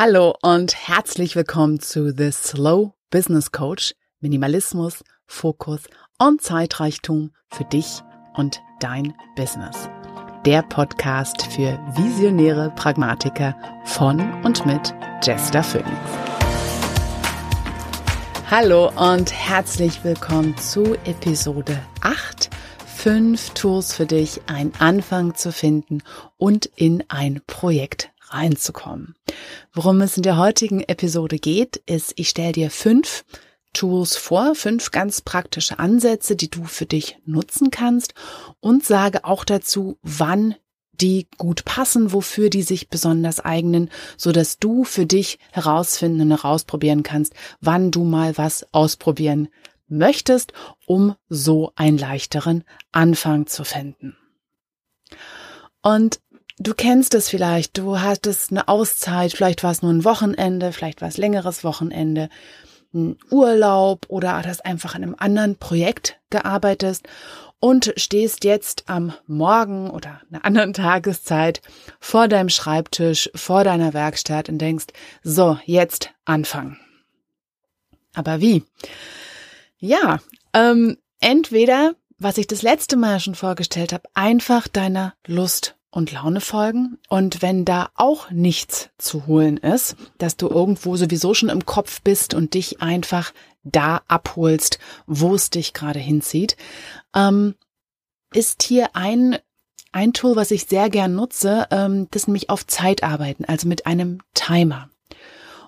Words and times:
Hallo 0.00 0.36
und 0.42 0.76
herzlich 0.76 1.34
willkommen 1.34 1.80
zu 1.80 2.14
The 2.16 2.30
Slow 2.30 2.92
Business 3.10 3.50
Coach. 3.50 3.96
Minimalismus, 4.20 5.02
Fokus 5.26 5.88
und 6.20 6.40
Zeitreichtum 6.40 7.32
für 7.48 7.64
dich 7.64 8.02
und 8.34 8.60
dein 8.78 9.12
Business. 9.34 9.88
Der 10.46 10.62
Podcast 10.62 11.42
für 11.48 11.80
visionäre 11.96 12.72
Pragmatiker 12.76 13.56
von 13.86 14.20
und 14.44 14.64
mit 14.64 14.94
Jester 15.24 15.64
Phoenix. 15.64 15.90
Hallo 18.48 18.92
und 18.94 19.32
herzlich 19.32 20.04
willkommen 20.04 20.56
zu 20.58 20.94
Episode 21.06 21.76
8. 22.02 22.50
Fünf 22.86 23.50
Tools 23.50 23.94
für 23.94 24.06
dich, 24.06 24.42
einen 24.46 24.72
Anfang 24.78 25.34
zu 25.34 25.50
finden 25.50 26.04
und 26.36 26.66
in 26.76 27.02
ein 27.08 27.40
Projekt 27.48 28.12
reinzukommen. 28.30 29.14
Worum 29.72 30.00
es 30.00 30.16
in 30.16 30.22
der 30.22 30.36
heutigen 30.36 30.80
Episode 30.80 31.38
geht, 31.38 31.76
ist, 31.86 32.12
ich 32.16 32.28
stelle 32.28 32.52
dir 32.52 32.70
fünf 32.70 33.24
Tools 33.74 34.16
vor, 34.16 34.54
fünf 34.54 34.90
ganz 34.90 35.20
praktische 35.20 35.78
Ansätze, 35.78 36.36
die 36.36 36.50
du 36.50 36.64
für 36.64 36.86
dich 36.86 37.18
nutzen 37.26 37.70
kannst 37.70 38.14
und 38.60 38.84
sage 38.84 39.24
auch 39.24 39.44
dazu, 39.44 39.98
wann 40.02 40.54
die 41.00 41.28
gut 41.36 41.64
passen, 41.64 42.12
wofür 42.12 42.50
die 42.50 42.62
sich 42.62 42.88
besonders 42.88 43.40
eignen, 43.40 43.90
so 44.16 44.32
dass 44.32 44.58
du 44.58 44.84
für 44.84 45.06
dich 45.06 45.38
herausfinden 45.52 46.22
und 46.22 46.30
herausprobieren 46.30 47.02
kannst, 47.02 47.34
wann 47.60 47.90
du 47.90 48.04
mal 48.04 48.36
was 48.36 48.66
ausprobieren 48.72 49.48
möchtest, 49.86 50.52
um 50.86 51.14
so 51.28 51.72
einen 51.76 51.98
leichteren 51.98 52.64
Anfang 52.92 53.46
zu 53.46 53.64
finden. 53.64 54.16
Und 55.82 56.20
Du 56.60 56.74
kennst 56.74 57.14
es 57.14 57.28
vielleicht, 57.28 57.78
du 57.78 58.00
hattest 58.00 58.50
eine 58.50 58.66
Auszeit, 58.66 59.32
vielleicht 59.32 59.62
war 59.62 59.70
es 59.70 59.82
nur 59.82 59.92
ein 59.92 60.04
Wochenende, 60.04 60.72
vielleicht 60.72 61.00
war 61.00 61.08
es 61.08 61.16
längeres 61.16 61.62
Wochenende, 61.62 62.28
ein 62.92 63.16
Urlaub 63.30 64.06
oder 64.08 64.42
hast 64.42 64.66
einfach 64.66 64.96
an 64.96 65.04
einem 65.04 65.14
anderen 65.18 65.56
Projekt 65.56 66.18
gearbeitet 66.30 67.02
und 67.60 67.92
stehst 67.96 68.42
jetzt 68.42 68.84
am 68.88 69.12
Morgen 69.26 69.88
oder 69.90 70.20
einer 70.30 70.44
anderen 70.44 70.72
Tageszeit 70.74 71.62
vor 72.00 72.26
deinem 72.26 72.48
Schreibtisch, 72.48 73.30
vor 73.36 73.62
deiner 73.62 73.94
Werkstatt 73.94 74.48
und 74.48 74.58
denkst, 74.58 74.86
so, 75.22 75.58
jetzt 75.64 76.10
anfangen. 76.24 76.76
Aber 78.14 78.40
wie? 78.40 78.64
Ja, 79.78 80.18
ähm, 80.52 80.98
entweder, 81.20 81.94
was 82.18 82.36
ich 82.36 82.48
das 82.48 82.62
letzte 82.62 82.96
Mal 82.96 83.20
schon 83.20 83.36
vorgestellt 83.36 83.92
habe, 83.92 84.08
einfach 84.14 84.66
deiner 84.66 85.14
Lust 85.24 85.77
und 85.90 86.12
Laune 86.12 86.40
folgen. 86.40 86.98
Und 87.08 87.42
wenn 87.42 87.64
da 87.64 87.90
auch 87.94 88.30
nichts 88.30 88.90
zu 88.98 89.26
holen 89.26 89.56
ist, 89.56 89.96
dass 90.18 90.36
du 90.36 90.48
irgendwo 90.48 90.96
sowieso 90.96 91.34
schon 91.34 91.48
im 91.48 91.66
Kopf 91.66 92.02
bist 92.02 92.34
und 92.34 92.54
dich 92.54 92.82
einfach 92.82 93.32
da 93.62 94.02
abholst, 94.08 94.78
wo 95.06 95.34
es 95.34 95.50
dich 95.50 95.72
gerade 95.72 95.98
hinzieht, 95.98 96.56
ähm, 97.14 97.54
ist 98.32 98.62
hier 98.62 98.94
ein 98.94 99.38
ein 99.90 100.12
Tool, 100.12 100.36
was 100.36 100.50
ich 100.50 100.66
sehr 100.66 100.90
gern 100.90 101.14
nutze, 101.14 101.66
ähm, 101.70 102.08
das 102.10 102.26
nämlich 102.26 102.50
auf 102.50 102.66
Zeit 102.66 103.02
arbeiten, 103.02 103.46
also 103.46 103.66
mit 103.66 103.86
einem 103.86 104.20
Timer. 104.34 104.90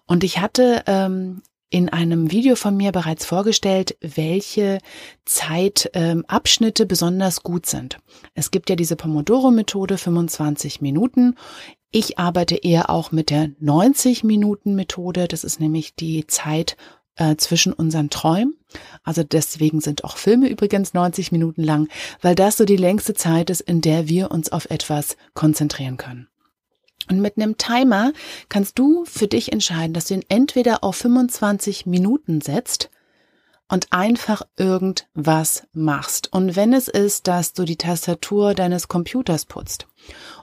Und 0.07 0.25
ich 0.25 0.39
hatte 0.41 0.83
ähm, 0.87 1.43
in 1.71 1.89
einem 1.89 2.33
Video 2.33 2.57
von 2.57 2.77
mir 2.77 2.93
bereits 2.93 3.25
vorgestellt, 3.25 3.97
welche 4.01 4.79
Zeitabschnitte 5.25 6.83
ähm, 6.83 6.89
besonders 6.89 7.43
gut 7.43 7.67
sind. 7.67 7.99
Es 8.35 8.51
gibt 8.51 8.69
ja 8.69 8.77
diese 8.77 8.97
Pomodoro-Methode 8.97 9.97
25 9.97 10.81
Minuten. 10.81 11.37
Ich 11.93 12.19
arbeite 12.19 12.57
eher 12.57 12.91
auch 12.91 13.13
mit 13.13 13.31
der 13.31 13.51
90-Minuten-Methode. 13.63 15.29
Das 15.29 15.45
ist 15.45 15.61
nämlich 15.61 15.95
die 15.95 16.27
Zeit 16.27 16.77
äh, 17.17 17.37
zwischen 17.37 17.73
unseren 17.73 18.11
Träumen. 18.11 18.57
Also 19.05 19.23
deswegen 19.23 19.81
sind 19.81 20.05
auch 20.05 20.17
Filme 20.17 20.49
übrigens 20.49 20.95
90 20.95 21.33
Minuten 21.33 21.63
lang, 21.63 21.89
weil 22.21 22.35
das 22.35 22.57
so 22.57 22.65
die 22.65 22.77
längste 22.77 23.15
Zeit 23.15 23.51
ist, 23.51 23.61
in 23.61 23.81
der 23.81 24.09
wir 24.09 24.31
uns 24.31 24.51
auf 24.51 24.71
etwas 24.71 25.17
konzentrieren 25.35 25.97
können. 25.97 26.30
Und 27.09 27.21
mit 27.21 27.37
einem 27.37 27.57
Timer 27.57 28.13
kannst 28.49 28.79
du 28.79 29.05
für 29.05 29.27
dich 29.27 29.53
entscheiden, 29.53 29.95
dass 29.95 30.07
du 30.07 30.15
ihn 30.15 30.25
entweder 30.29 30.85
auf 30.85 30.97
25 30.97 31.87
Minuten 31.87 32.41
setzt 32.41 32.91
und 33.71 33.93
einfach 33.93 34.43
irgendwas 34.57 35.65
machst. 35.73 36.33
Und 36.33 36.57
wenn 36.57 36.73
es 36.73 36.89
ist, 36.89 37.29
dass 37.29 37.53
du 37.53 37.65
die 37.65 37.77
Tastatur 37.77 38.55
deines 38.55 38.89
Computers 38.89 39.45
putzt 39.45 39.87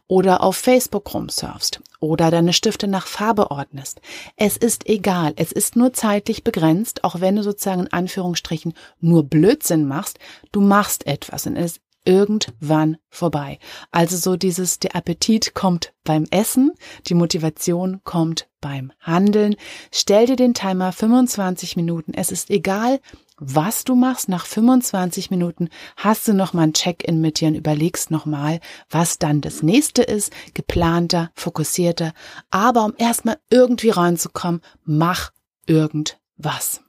oder 0.07 0.41
auf 0.41 0.55
Facebook 0.55 1.13
rumsurfst 1.13 1.81
oder 1.99 2.31
deine 2.31 2.53
Stifte 2.53 2.87
nach 2.87 3.05
Farbe 3.05 3.51
ordnest, 3.51 4.01
es 4.37 4.55
ist 4.55 4.87
egal. 4.87 5.33
Es 5.35 5.51
ist 5.51 5.75
nur 5.75 5.93
zeitlich 5.93 6.43
begrenzt, 6.43 7.03
auch 7.03 7.19
wenn 7.19 7.35
du 7.35 7.43
sozusagen 7.43 7.81
in 7.81 7.93
Anführungsstrichen 7.93 8.73
nur 9.01 9.23
Blödsinn 9.23 9.87
machst. 9.87 10.19
Du 10.51 10.61
machst 10.61 11.05
etwas 11.05 11.45
und 11.45 11.57
es 11.57 11.81
irgendwann 12.07 12.97
vorbei. 13.09 13.59
Also 13.91 14.15
so 14.15 14.37
dieses, 14.37 14.79
der 14.79 14.95
Appetit 14.95 15.53
kommt 15.53 15.93
beim 16.03 16.25
Essen, 16.31 16.71
die 17.07 17.13
Motivation 17.13 17.99
kommt 18.05 18.47
beim 18.61 18.93
Handeln. 19.01 19.55
Stell 19.91 20.25
dir 20.25 20.37
den 20.37 20.53
Timer 20.53 20.93
25 20.93 21.75
Minuten. 21.75 22.13
Es 22.13 22.31
ist 22.31 22.49
egal, 22.49 23.01
was 23.37 23.83
du 23.83 23.95
machst. 23.95 24.29
Nach 24.29 24.45
25 24.45 25.29
Minuten 25.31 25.69
hast 25.97 26.27
du 26.27 26.33
nochmal 26.33 26.67
ein 26.67 26.73
Check-in 26.73 27.19
mit 27.19 27.41
dir 27.41 27.49
und 27.49 27.55
überlegst 27.55 28.09
nochmal, 28.09 28.61
was 28.89 29.19
dann 29.19 29.41
das 29.41 29.61
nächste 29.61 30.01
ist. 30.01 30.31
Geplanter, 30.53 31.31
fokussierter. 31.35 32.13
Aber 32.49 32.85
um 32.85 32.93
erstmal 32.97 33.37
irgendwie 33.49 33.89
reinzukommen, 33.89 34.61
mach 34.85 35.31
irgendwas. 35.65 36.81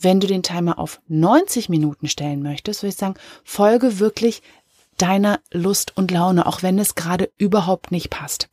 Wenn 0.00 0.20
du 0.20 0.26
den 0.26 0.42
Timer 0.42 0.78
auf 0.78 1.00
90 1.08 1.68
Minuten 1.68 2.08
stellen 2.08 2.42
möchtest, 2.42 2.82
würde 2.82 2.90
ich 2.90 2.96
sagen, 2.96 3.14
folge 3.44 3.98
wirklich 3.98 4.42
deiner 4.96 5.40
Lust 5.52 5.96
und 5.96 6.10
Laune, 6.10 6.46
auch 6.46 6.62
wenn 6.62 6.78
es 6.78 6.94
gerade 6.94 7.30
überhaupt 7.36 7.90
nicht 7.90 8.10
passt. 8.10 8.48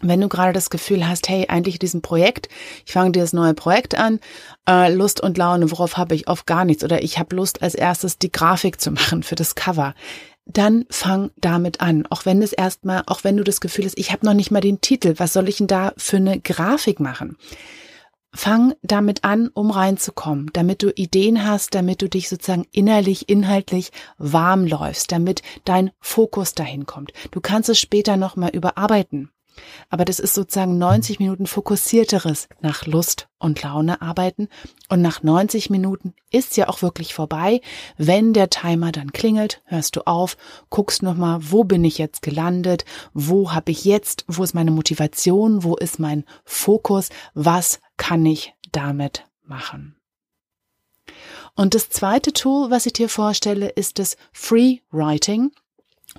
Wenn 0.00 0.20
du 0.20 0.28
gerade 0.28 0.52
das 0.52 0.70
Gefühl 0.70 1.08
hast, 1.08 1.28
hey, 1.28 1.46
eigentlich 1.48 1.80
diesem 1.80 2.02
Projekt, 2.02 2.48
ich 2.86 2.92
fange 2.92 3.12
dir 3.12 3.22
das 3.22 3.32
neue 3.32 3.54
Projekt 3.54 3.96
an, 3.96 4.20
äh, 4.68 4.92
Lust 4.92 5.20
und 5.20 5.36
Laune, 5.36 5.72
worauf 5.72 5.96
habe 5.96 6.14
ich 6.14 6.28
auf 6.28 6.46
gar 6.46 6.64
nichts 6.64 6.84
oder 6.84 7.02
ich 7.02 7.18
habe 7.18 7.34
Lust 7.34 7.62
als 7.62 7.74
erstes 7.74 8.18
die 8.18 8.30
Grafik 8.30 8.80
zu 8.80 8.92
machen 8.92 9.24
für 9.24 9.34
das 9.34 9.56
Cover, 9.56 9.94
dann 10.46 10.86
fang 10.88 11.30
damit 11.36 11.80
an. 11.80 12.06
Auch 12.10 12.26
wenn 12.26 12.42
es 12.42 12.52
erstmal, 12.52 13.02
auch 13.06 13.24
wenn 13.24 13.36
du 13.36 13.44
das 13.44 13.60
Gefühl 13.60 13.86
hast, 13.86 13.98
ich 13.98 14.12
habe 14.12 14.24
noch 14.24 14.34
nicht 14.34 14.52
mal 14.52 14.60
den 14.60 14.80
Titel, 14.80 15.14
was 15.18 15.32
soll 15.32 15.48
ich 15.48 15.58
denn 15.58 15.66
da 15.66 15.92
für 15.96 16.16
eine 16.16 16.38
Grafik 16.40 17.00
machen? 17.00 17.36
Fang 18.34 18.74
damit 18.82 19.24
an, 19.24 19.48
um 19.48 19.70
reinzukommen, 19.70 20.50
damit 20.52 20.82
du 20.82 20.90
Ideen 20.90 21.46
hast, 21.46 21.74
damit 21.74 22.02
du 22.02 22.08
dich 22.08 22.28
sozusagen 22.28 22.66
innerlich, 22.72 23.28
inhaltlich 23.28 23.90
warm 24.18 24.66
läufst, 24.66 25.12
damit 25.12 25.42
dein 25.64 25.90
Fokus 26.00 26.54
dahin 26.54 26.84
kommt. 26.84 27.12
Du 27.30 27.40
kannst 27.40 27.68
es 27.70 27.80
später 27.80 28.16
nochmal 28.16 28.50
überarbeiten. 28.50 29.30
Aber 29.90 30.04
das 30.04 30.18
ist 30.18 30.34
sozusagen 30.34 30.78
90 30.78 31.18
Minuten 31.18 31.46
fokussierteres 31.46 32.48
nach 32.60 32.86
Lust 32.86 33.28
und 33.38 33.62
Laune 33.62 34.02
arbeiten. 34.02 34.48
Und 34.88 35.02
nach 35.02 35.22
90 35.22 35.70
Minuten 35.70 36.14
ist 36.30 36.56
ja 36.56 36.68
auch 36.68 36.82
wirklich 36.82 37.14
vorbei. 37.14 37.60
Wenn 37.96 38.32
der 38.32 38.50
Timer 38.50 38.92
dann 38.92 39.12
klingelt, 39.12 39.62
hörst 39.64 39.96
du 39.96 40.06
auf, 40.06 40.36
guckst 40.70 41.02
nochmal, 41.02 41.38
wo 41.40 41.64
bin 41.64 41.84
ich 41.84 41.98
jetzt 41.98 42.22
gelandet? 42.22 42.84
Wo 43.14 43.52
habe 43.52 43.70
ich 43.70 43.84
jetzt? 43.84 44.24
Wo 44.28 44.42
ist 44.42 44.54
meine 44.54 44.70
Motivation? 44.70 45.62
Wo 45.64 45.76
ist 45.76 45.98
mein 45.98 46.24
Fokus? 46.44 47.08
Was 47.34 47.80
kann 47.96 48.24
ich 48.26 48.54
damit 48.72 49.24
machen? 49.44 49.96
Und 51.54 51.74
das 51.74 51.90
zweite 51.90 52.32
Tool, 52.32 52.70
was 52.70 52.86
ich 52.86 52.92
dir 52.92 53.08
vorstelle, 53.08 53.68
ist 53.68 53.98
das 53.98 54.16
Free 54.32 54.78
Writing 54.92 55.50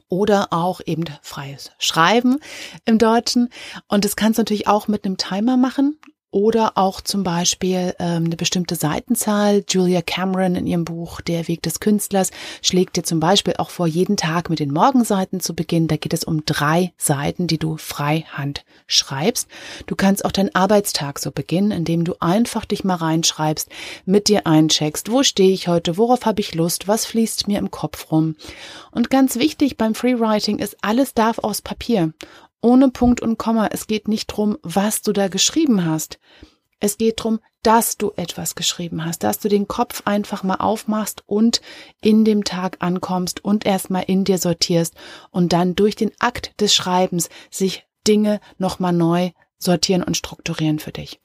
oder 0.07 0.47
auch 0.51 0.81
eben 0.85 1.05
freies 1.21 1.71
Schreiben 1.77 2.39
im 2.85 2.97
Deutschen. 2.97 3.49
Und 3.87 4.05
das 4.05 4.15
kannst 4.15 4.37
du 4.37 4.41
natürlich 4.41 4.67
auch 4.67 4.87
mit 4.87 5.05
einem 5.05 5.17
Timer 5.17 5.57
machen 5.57 5.99
oder 6.31 6.77
auch 6.77 7.01
zum 7.01 7.23
Beispiel 7.23 7.95
ähm, 7.99 8.25
eine 8.25 8.35
bestimmte 8.35 8.75
Seitenzahl. 8.75 9.63
Julia 9.67 10.01
Cameron 10.01 10.55
in 10.55 10.67
ihrem 10.67 10.85
Buch 10.85 11.21
Der 11.21 11.47
Weg 11.47 11.63
des 11.63 11.79
Künstlers 11.79 12.31
schlägt 12.61 12.97
dir 12.97 13.03
zum 13.03 13.19
Beispiel 13.19 13.55
auch 13.57 13.71
vor, 13.71 13.87
jeden 13.87 14.15
Tag 14.15 14.49
mit 14.49 14.59
den 14.59 14.71
Morgenseiten 14.71 15.39
zu 15.39 15.55
beginnen. 15.55 15.87
Da 15.87 15.97
geht 15.97 16.13
es 16.13 16.23
um 16.23 16.45
drei 16.45 16.93
Seiten, 16.97 17.47
die 17.47 17.57
du 17.57 17.77
freihand 17.77 18.63
schreibst. 18.85 19.47
Du 19.87 19.95
kannst 19.95 20.23
auch 20.23 20.31
deinen 20.31 20.53
Arbeitstag 20.53 21.19
so 21.19 21.31
beginnen, 21.31 21.71
indem 21.71 22.03
du 22.03 22.13
einfach 22.19 22.65
dich 22.65 22.83
mal 22.83 22.95
reinschreibst, 22.95 23.69
mit 24.05 24.27
dir 24.27 24.45
eincheckst, 24.45 25.11
wo 25.11 25.23
stehe 25.23 25.51
ich 25.51 25.67
heute, 25.67 25.97
worauf 25.97 26.25
habe 26.25 26.41
ich 26.41 26.53
Lust, 26.53 26.87
was 26.87 27.05
fließt 27.05 27.47
mir 27.47 27.57
im 27.57 27.71
Kopf 27.71 28.11
rum. 28.11 28.35
Und 28.91 29.09
ganz 29.09 29.37
wichtig 29.37 29.77
beim 29.77 29.95
Freewriting 29.95 30.59
ist, 30.59 30.77
alles 30.81 31.13
darf 31.13 31.39
aus 31.39 31.61
Papier 31.61 32.13
ohne 32.61 32.89
Punkt 32.89 33.21
und 33.21 33.37
Komma. 33.37 33.67
Es 33.71 33.87
geht 33.87 34.07
nicht 34.07 34.27
drum, 34.27 34.57
was 34.61 35.01
du 35.01 35.13
da 35.13 35.27
geschrieben 35.27 35.85
hast. 35.85 36.19
Es 36.79 36.97
geht 36.97 37.23
drum, 37.23 37.39
dass 37.61 37.97
du 37.97 38.13
etwas 38.15 38.55
geschrieben 38.55 39.03
hast, 39.03 39.23
dass 39.23 39.39
du 39.39 39.49
den 39.49 39.67
Kopf 39.67 40.03
einfach 40.05 40.43
mal 40.43 40.55
aufmachst 40.55 41.23
und 41.25 41.61
in 42.01 42.23
dem 42.23 42.45
Tag 42.45 42.77
ankommst 42.79 43.43
und 43.43 43.65
erstmal 43.65 44.03
in 44.07 44.23
dir 44.23 44.37
sortierst 44.37 44.95
und 45.29 45.51
dann 45.51 45.75
durch 45.75 45.95
den 45.95 46.11
Akt 46.19 46.59
des 46.61 46.73
Schreibens 46.73 47.29
sich 47.49 47.85
Dinge 48.07 48.39
nochmal 48.57 48.93
neu 48.93 49.31
sortieren 49.57 50.03
und 50.03 50.15
strukturieren 50.15 50.79
für 50.79 50.93
dich. 50.93 51.19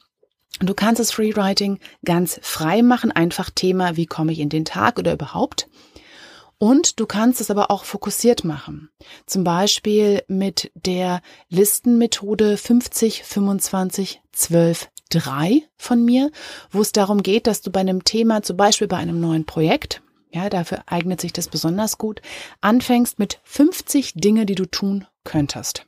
Du 0.61 0.75
kannst 0.75 1.01
das 1.01 1.13
Freewriting 1.13 1.79
ganz 2.05 2.39
frei 2.43 2.83
machen, 2.83 3.13
einfach 3.13 3.51
Thema, 3.51 3.97
wie 3.97 4.07
komme 4.07 4.33
ich 4.33 4.41
in 4.41 4.49
den 4.49 4.65
Tag 4.65 4.99
oder 4.99 5.13
überhaupt. 5.13 5.69
Und 6.65 6.99
du 6.99 7.05
kannst 7.05 7.43
es 7.43 7.51
aber 7.51 7.71
auch 7.71 7.85
fokussiert 7.85 8.43
machen. 8.43 8.89
Zum 9.27 9.45
Beispiel 9.45 10.23
mit 10.29 10.73
der 10.75 11.21
Listenmethode 11.51 12.57
50, 12.57 13.23
25, 13.23 14.23
12, 14.33 14.89
3 15.11 15.63
von 15.77 16.03
mir, 16.03 16.31
wo 16.71 16.81
es 16.81 16.93
darum 16.93 17.23
geht, 17.23 17.47
dass 17.47 17.61
du 17.61 17.71
bei 17.71 17.81
einem 17.81 18.05
Thema, 18.05 18.43
zum 18.43 18.57
Beispiel 18.57 18.89
bei 18.89 18.97
einem 18.97 19.21
neuen 19.21 19.45
Projekt, 19.45 20.01
ja, 20.33 20.49
dafür 20.49 20.85
eignet 20.87 21.21
sich 21.21 21.35
das 21.35 21.49
besonders 21.49 21.99
gut, 21.99 22.23
anfängst 22.63 23.19
mit 23.19 23.41
50 23.45 24.15
Dinge, 24.15 24.47
die 24.47 24.55
du 24.55 24.65
tun 24.65 25.07
könntest. 25.23 25.85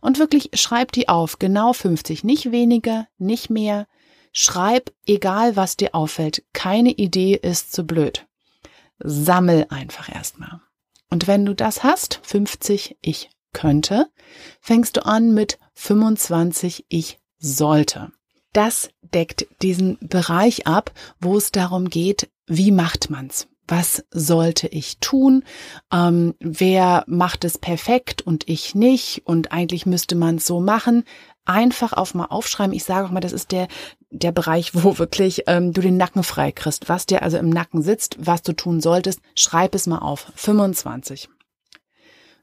Und 0.00 0.18
wirklich 0.18 0.50
schreib 0.54 0.90
die 0.90 1.08
auf, 1.08 1.38
genau 1.38 1.72
50, 1.72 2.24
nicht 2.24 2.50
weniger, 2.50 3.06
nicht 3.18 3.50
mehr. 3.50 3.86
Schreib, 4.32 4.90
egal 5.06 5.54
was 5.54 5.76
dir 5.76 5.94
auffällt. 5.94 6.42
Keine 6.54 6.90
Idee 6.90 7.38
ist 7.40 7.72
zu 7.72 7.86
blöd. 7.86 8.27
Sammel 8.98 9.66
einfach 9.70 10.14
erstmal. 10.14 10.60
Und 11.10 11.26
wenn 11.26 11.44
du 11.44 11.54
das 11.54 11.82
hast, 11.82 12.20
50 12.22 12.98
ich 13.00 13.30
könnte, 13.52 14.10
fängst 14.60 14.96
du 14.96 15.06
an 15.06 15.32
mit 15.32 15.58
25 15.74 16.84
ich 16.88 17.18
sollte. 17.38 18.12
Das 18.52 18.90
deckt 19.14 19.46
diesen 19.62 19.98
Bereich 20.00 20.66
ab, 20.66 20.92
wo 21.20 21.36
es 21.36 21.52
darum 21.52 21.88
geht, 21.88 22.30
wie 22.46 22.72
macht 22.72 23.10
man's? 23.10 23.48
Was 23.66 24.04
sollte 24.10 24.66
ich 24.68 24.98
tun? 24.98 25.44
Ähm, 25.92 26.34
wer 26.40 27.04
macht 27.06 27.44
es 27.44 27.58
perfekt 27.58 28.22
und 28.22 28.48
ich 28.48 28.74
nicht? 28.74 29.22
Und 29.26 29.52
eigentlich 29.52 29.84
müsste 29.84 30.14
man 30.14 30.36
es 30.36 30.46
so 30.46 30.60
machen. 30.60 31.04
Einfach 31.48 31.94
auf 31.94 32.14
mal 32.14 32.26
aufschreiben. 32.26 32.74
Ich 32.74 32.84
sage 32.84 33.06
auch 33.06 33.10
mal, 33.10 33.20
das 33.20 33.32
ist 33.32 33.52
der 33.52 33.68
der 34.10 34.32
Bereich, 34.32 34.74
wo 34.74 34.98
wirklich 34.98 35.44
ähm, 35.46 35.72
du 35.72 35.80
den 35.80 35.96
Nacken 35.96 36.22
frei 36.22 36.52
kriegst. 36.52 36.88
Was 36.88 37.06
dir 37.06 37.22
also 37.22 37.38
im 37.38 37.48
Nacken 37.48 37.82
sitzt, 37.82 38.16
was 38.18 38.42
du 38.42 38.52
tun 38.52 38.80
solltest, 38.80 39.20
schreib 39.34 39.74
es 39.74 39.86
mal 39.86 39.98
auf. 39.98 40.32
25. 40.34 41.28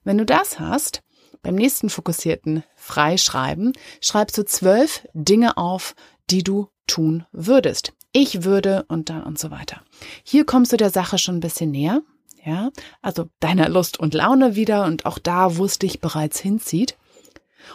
Wenn 0.03 0.17
du 0.17 0.25
das 0.25 0.59
hast, 0.59 1.01
beim 1.41 1.55
nächsten 1.55 1.89
fokussierten 1.89 2.63
Freischreiben 2.75 3.73
schreibst 4.01 4.37
du 4.37 4.45
zwölf 4.45 5.07
Dinge 5.13 5.57
auf, 5.57 5.95
die 6.29 6.43
du 6.43 6.69
tun 6.87 7.25
würdest. 7.31 7.93
Ich 8.11 8.43
würde 8.43 8.85
und 8.87 9.09
dann 9.09 9.23
und 9.23 9.37
so 9.37 9.51
weiter. 9.51 9.81
Hier 10.23 10.45
kommst 10.45 10.71
du 10.73 10.77
der 10.77 10.89
Sache 10.89 11.17
schon 11.17 11.35
ein 11.35 11.41
bisschen 11.41 11.71
näher. 11.71 12.01
Ja, 12.43 12.69
also 13.01 13.25
deiner 13.39 13.69
Lust 13.69 13.99
und 13.99 14.13
Laune 14.13 14.55
wieder 14.55 14.85
und 14.85 15.07
auch 15.07 15.17
da, 15.17 15.57
wo 15.57 15.65
es 15.65 15.79
dich 15.79 15.99
bereits 15.99 16.39
hinzieht. 16.39 16.95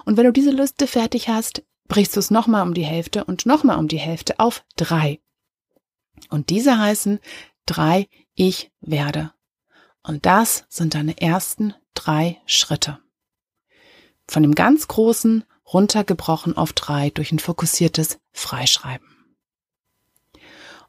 Und 0.04 0.16
wenn 0.16 0.24
du 0.24 0.32
diese 0.32 0.50
Liste 0.50 0.86
fertig 0.86 1.28
hast, 1.28 1.62
brichst 1.88 2.16
du 2.16 2.20
es 2.20 2.30
nochmal 2.30 2.62
um 2.62 2.74
die 2.74 2.84
Hälfte 2.84 3.24
und 3.24 3.46
nochmal 3.46 3.78
um 3.78 3.88
die 3.88 3.98
Hälfte 3.98 4.38
auf 4.38 4.64
drei. 4.76 5.20
Und 6.28 6.50
diese 6.50 6.78
heißen 6.78 7.18
drei 7.66 8.08
Ich 8.34 8.70
werde. 8.80 9.32
Und 10.02 10.26
das 10.26 10.64
sind 10.68 10.94
deine 10.94 11.20
ersten 11.20 11.74
drei 11.94 12.40
Schritte. 12.46 12.98
Von 14.26 14.42
dem 14.42 14.54
ganz 14.54 14.88
großen 14.88 15.44
runtergebrochen 15.72 16.56
auf 16.56 16.72
drei 16.72 17.10
durch 17.10 17.32
ein 17.32 17.38
fokussiertes 17.38 18.18
Freischreiben. 18.32 19.08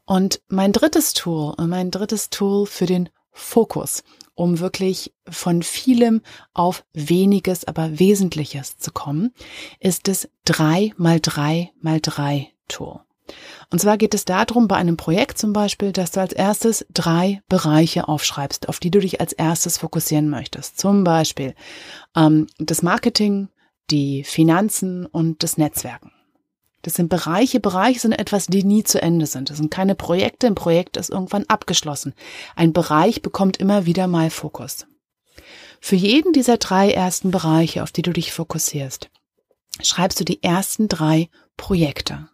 Und 0.04 0.42
mein 0.48 0.72
drittes 0.72 1.12
Tool, 1.12 1.54
mein 1.58 1.90
drittes 1.90 2.30
Tool 2.30 2.66
für 2.66 2.86
den 2.86 3.08
Fokus, 3.32 4.04
um 4.34 4.60
wirklich 4.60 5.12
von 5.28 5.62
vielem 5.62 6.20
auf 6.54 6.84
weniges, 6.92 7.64
aber 7.64 7.98
Wesentliches 7.98 8.78
zu 8.78 8.92
kommen, 8.92 9.32
ist 9.80 10.08
das 10.08 10.28
3 10.44 10.92
mal 10.96 11.18
3 11.20 11.72
mal 11.80 12.00
3 12.00 12.48
Tool. 12.68 13.00
Und 13.70 13.78
zwar 13.80 13.96
geht 13.96 14.14
es 14.14 14.24
darum, 14.24 14.68
bei 14.68 14.76
einem 14.76 14.96
Projekt 14.96 15.38
zum 15.38 15.52
Beispiel, 15.52 15.92
dass 15.92 16.10
du 16.10 16.20
als 16.20 16.32
erstes 16.32 16.84
drei 16.92 17.42
Bereiche 17.48 18.08
aufschreibst, 18.08 18.68
auf 18.68 18.80
die 18.80 18.90
du 18.90 18.98
dich 19.00 19.20
als 19.20 19.32
erstes 19.32 19.78
fokussieren 19.78 20.28
möchtest. 20.28 20.78
Zum 20.78 21.04
Beispiel 21.04 21.54
ähm, 22.14 22.46
das 22.58 22.82
Marketing, 22.82 23.48
die 23.90 24.24
Finanzen 24.24 25.06
und 25.06 25.42
das 25.42 25.56
Netzwerken. 25.56 26.12
Das 26.82 26.94
sind 26.94 27.08
Bereiche, 27.08 27.60
Bereiche 27.60 28.00
sind 28.00 28.12
etwas, 28.12 28.46
die 28.46 28.64
nie 28.64 28.82
zu 28.82 29.00
Ende 29.00 29.26
sind. 29.26 29.50
Das 29.50 29.56
sind 29.56 29.70
keine 29.70 29.94
Projekte, 29.94 30.48
ein 30.48 30.56
Projekt 30.56 30.96
ist 30.96 31.10
irgendwann 31.10 31.44
abgeschlossen. 31.46 32.12
Ein 32.56 32.72
Bereich 32.72 33.22
bekommt 33.22 33.58
immer 33.58 33.86
wieder 33.86 34.08
mal 34.08 34.30
Fokus. 34.30 34.86
Für 35.80 35.96
jeden 35.96 36.32
dieser 36.32 36.58
drei 36.58 36.90
ersten 36.90 37.30
Bereiche, 37.30 37.82
auf 37.82 37.92
die 37.92 38.02
du 38.02 38.12
dich 38.12 38.32
fokussierst, 38.32 39.10
schreibst 39.80 40.20
du 40.20 40.24
die 40.24 40.42
ersten 40.42 40.88
drei 40.88 41.28
Projekte. 41.56 42.28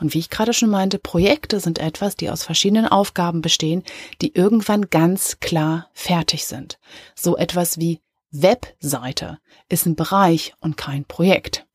Und 0.00 0.12
wie 0.12 0.18
ich 0.18 0.30
gerade 0.30 0.52
schon 0.52 0.70
meinte, 0.70 0.98
Projekte 0.98 1.60
sind 1.60 1.78
etwas, 1.78 2.16
die 2.16 2.30
aus 2.30 2.42
verschiedenen 2.42 2.86
Aufgaben 2.86 3.40
bestehen, 3.40 3.82
die 4.20 4.34
irgendwann 4.34 4.90
ganz 4.90 5.40
klar 5.40 5.88
fertig 5.94 6.44
sind. 6.44 6.78
So 7.14 7.36
etwas 7.36 7.78
wie 7.78 8.00
Webseite 8.30 9.38
ist 9.68 9.86
ein 9.86 9.96
Bereich 9.96 10.54
und 10.60 10.76
kein 10.76 11.04
Projekt. 11.04 11.65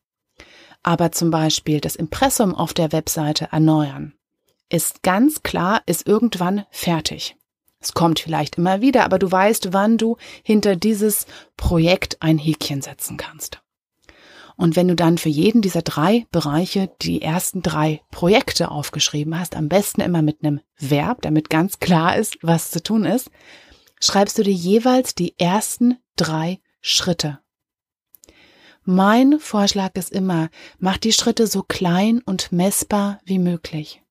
Aber 0.84 1.12
zum 1.12 1.32
Beispiel 1.32 1.80
das 1.80 1.96
Impressum 1.96 2.56
auf 2.56 2.74
der 2.74 2.92
Webseite 2.92 3.50
erneuern 3.52 4.14
ist 4.70 5.04
ganz 5.04 5.44
klar, 5.44 5.82
ist 5.86 6.08
irgendwann 6.08 6.66
fertig. 6.72 7.36
Es 7.80 7.94
kommt 7.94 8.20
vielleicht 8.20 8.58
immer 8.58 8.80
wieder, 8.82 9.04
aber 9.04 9.20
du 9.20 9.30
weißt, 9.32 9.74
wann 9.74 9.98
du 9.98 10.18
hinter 10.44 10.76
dieses 10.76 11.26
Projekt 11.58 12.22
ein 12.22 12.38
Häkchen 12.38 12.82
setzen 12.82 13.18
kannst. 13.18 13.62
Und 14.56 14.76
wenn 14.76 14.88
du 14.88 14.96
dann 14.96 15.18
für 15.18 15.30
jeden 15.30 15.62
dieser 15.62 15.82
drei 15.82 16.28
Bereiche 16.32 16.92
die 17.02 17.22
ersten 17.22 17.64
drei 17.64 18.02
Projekte 18.12 18.70
aufgeschrieben 18.70 19.38
hast, 19.38 19.56
am 19.56 19.68
besten 19.68 20.02
immer 20.02 20.22
mit 20.22 20.44
einem 20.44 20.62
Verb, 20.78 21.24
damit 21.24 21.50
ganz 21.50 21.80
klar 21.80 22.16
ist, 22.16 22.38
was 22.42 22.70
zu 22.70 22.82
tun 22.82 23.06
ist, 23.06 23.32
schreibst 24.00 24.38
du 24.38 24.44
dir 24.44 24.54
jeweils 24.54 25.16
die 25.16 25.38
ersten 25.40 25.98
drei 26.16 26.60
Schritte 26.80 27.40
mein 28.84 29.40
Vorschlag 29.40 29.92
ist 29.96 30.12
immer, 30.12 30.50
mach 30.80 30.98
die 30.98 31.14
Schritte 31.14 31.48
so 31.48 31.64
klein 31.64 32.22
und 32.26 32.52
messbar 32.52 33.20
wie 33.26 33.40
möglich. 33.40 34.02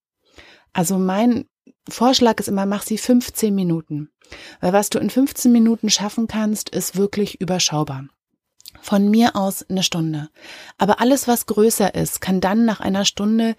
Also 0.73 0.99
mein 0.99 1.47
Vorschlag 1.89 2.39
ist 2.39 2.49
immer, 2.49 2.67
mach 2.67 2.83
sie 2.83 2.99
15 2.99 3.55
Minuten. 3.55 4.11
Weil 4.61 4.73
was 4.73 4.91
du 4.91 4.99
in 4.99 5.11
15 5.11 5.51
Minuten 5.51 5.91
schaffen 5.91 6.29
kannst, 6.29 6.69
ist 6.69 6.97
wirklich 6.97 7.41
überschaubar. 7.41 8.05
Von 8.81 9.11
mir 9.11 9.35
aus 9.35 9.69
eine 9.69 9.83
Stunde. 9.83 10.29
Aber 10.79 11.01
alles, 11.01 11.27
was 11.27 11.47
größer 11.47 11.95
ist, 11.95 12.21
kann 12.21 12.41
dann 12.41 12.65
nach 12.65 12.81
einer 12.81 13.05
Stunde 13.05 13.57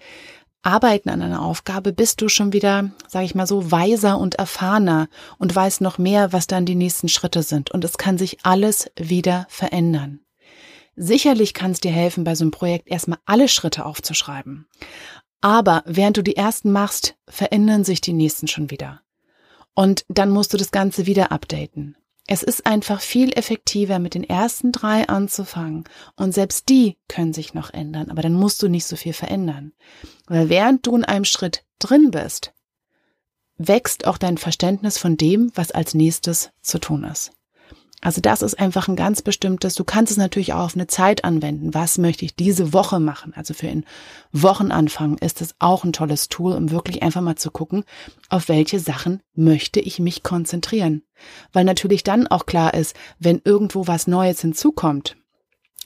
Arbeiten 0.62 1.10
an 1.10 1.22
einer 1.22 1.42
Aufgabe 1.42 1.92
bist 1.92 2.22
du 2.22 2.28
schon 2.28 2.52
wieder, 2.52 2.90
sage 3.08 3.24
ich 3.24 3.34
mal 3.34 3.48
so, 3.48 3.72
weiser 3.72 4.18
und 4.18 4.36
erfahrener 4.36 5.08
und 5.38 5.54
weißt 5.54 5.80
noch 5.80 5.98
mehr, 5.98 6.32
was 6.32 6.46
dann 6.46 6.64
die 6.64 6.76
nächsten 6.76 7.08
Schritte 7.08 7.42
sind. 7.42 7.72
Und 7.72 7.84
es 7.84 7.98
kann 7.98 8.16
sich 8.16 8.38
alles 8.44 8.88
wieder 8.96 9.46
verändern. 9.48 10.20
Sicherlich 10.96 11.54
kann 11.54 11.70
es 11.70 11.80
dir 11.80 11.92
helfen, 11.92 12.24
bei 12.24 12.34
so 12.34 12.44
einem 12.44 12.50
Projekt 12.50 12.88
erstmal 12.88 13.18
alle 13.24 13.48
Schritte 13.48 13.86
aufzuschreiben. 13.86 14.66
Aber 15.40 15.82
während 15.86 16.16
du 16.16 16.22
die 16.22 16.36
ersten 16.36 16.70
machst, 16.70 17.16
verändern 17.28 17.84
sich 17.84 18.00
die 18.00 18.12
nächsten 18.12 18.46
schon 18.46 18.70
wieder. 18.70 19.00
Und 19.74 20.04
dann 20.08 20.30
musst 20.30 20.52
du 20.52 20.56
das 20.56 20.70
Ganze 20.70 21.06
wieder 21.06 21.32
updaten. 21.32 21.96
Es 22.28 22.42
ist 22.42 22.66
einfach 22.66 23.00
viel 23.00 23.32
effektiver, 23.32 23.98
mit 23.98 24.14
den 24.14 24.22
ersten 24.22 24.70
drei 24.70 25.08
anzufangen. 25.08 25.84
Und 26.14 26.32
selbst 26.32 26.68
die 26.68 26.96
können 27.08 27.32
sich 27.32 27.52
noch 27.52 27.70
ändern, 27.70 28.10
aber 28.10 28.22
dann 28.22 28.34
musst 28.34 28.62
du 28.62 28.68
nicht 28.68 28.86
so 28.86 28.96
viel 28.96 29.12
verändern. 29.12 29.72
Weil 30.26 30.48
während 30.48 30.86
du 30.86 30.96
in 30.96 31.04
einem 31.04 31.24
Schritt 31.24 31.64
drin 31.78 32.10
bist, 32.12 32.52
wächst 33.56 34.06
auch 34.06 34.18
dein 34.18 34.38
Verständnis 34.38 34.98
von 34.98 35.16
dem, 35.16 35.50
was 35.54 35.72
als 35.72 35.94
nächstes 35.94 36.50
zu 36.62 36.78
tun 36.78 37.04
ist. 37.04 37.32
Also 38.04 38.20
das 38.20 38.42
ist 38.42 38.58
einfach 38.58 38.88
ein 38.88 38.96
ganz 38.96 39.22
bestimmtes, 39.22 39.76
du 39.76 39.84
kannst 39.84 40.10
es 40.10 40.18
natürlich 40.18 40.52
auch 40.52 40.64
auf 40.64 40.74
eine 40.74 40.88
Zeit 40.88 41.24
anwenden. 41.24 41.72
Was 41.72 41.98
möchte 41.98 42.24
ich 42.24 42.34
diese 42.34 42.72
Woche 42.72 42.98
machen? 42.98 43.32
Also 43.36 43.54
für 43.54 43.68
einen 43.68 43.86
Wochenanfang 44.32 45.18
ist 45.18 45.40
es 45.40 45.54
auch 45.60 45.84
ein 45.84 45.92
tolles 45.92 46.28
Tool, 46.28 46.54
um 46.54 46.72
wirklich 46.72 47.00
einfach 47.04 47.20
mal 47.20 47.36
zu 47.36 47.52
gucken, 47.52 47.84
auf 48.28 48.48
welche 48.48 48.80
Sachen 48.80 49.22
möchte 49.34 49.78
ich 49.78 50.00
mich 50.00 50.24
konzentrieren. 50.24 51.02
Weil 51.52 51.64
natürlich 51.64 52.02
dann 52.02 52.26
auch 52.26 52.44
klar 52.44 52.74
ist, 52.74 52.96
wenn 53.20 53.40
irgendwo 53.44 53.86
was 53.86 54.08
Neues 54.08 54.40
hinzukommt, 54.40 55.16